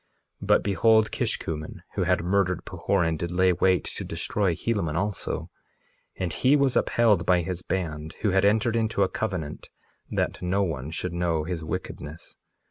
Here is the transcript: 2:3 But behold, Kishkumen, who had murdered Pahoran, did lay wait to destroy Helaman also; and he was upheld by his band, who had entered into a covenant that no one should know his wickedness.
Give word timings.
2:3 0.41 0.47
But 0.47 0.63
behold, 0.63 1.11
Kishkumen, 1.11 1.83
who 1.93 2.05
had 2.05 2.23
murdered 2.23 2.65
Pahoran, 2.65 3.17
did 3.17 3.29
lay 3.29 3.53
wait 3.53 3.83
to 3.83 4.03
destroy 4.03 4.55
Helaman 4.55 4.95
also; 4.95 5.51
and 6.15 6.33
he 6.33 6.55
was 6.55 6.75
upheld 6.75 7.23
by 7.23 7.41
his 7.41 7.61
band, 7.61 8.13
who 8.21 8.31
had 8.31 8.43
entered 8.43 8.75
into 8.75 9.03
a 9.03 9.07
covenant 9.09 9.69
that 10.09 10.41
no 10.41 10.63
one 10.63 10.89
should 10.89 11.13
know 11.13 11.43
his 11.43 11.63
wickedness. 11.63 12.35